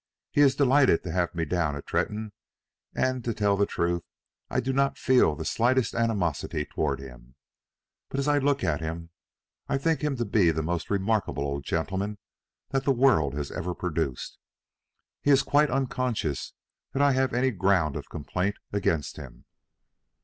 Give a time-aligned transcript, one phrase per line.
[0.31, 2.31] He is delighted to have me down at Tretton,
[2.95, 4.03] and, to tell the truth,
[4.49, 7.35] I do not feel the slightest animosity toward him.
[8.09, 9.11] But as I look at him
[9.69, 12.17] I think him to be the most remarkable old gentleman
[12.69, 14.39] that the world has ever produced.
[15.21, 16.53] He is quite unconscious
[16.93, 19.45] that I have any ground of complaint against him."